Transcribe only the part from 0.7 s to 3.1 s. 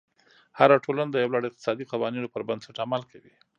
ټولنه د یو لړ اقتصادي قوانینو پر بنسټ عمل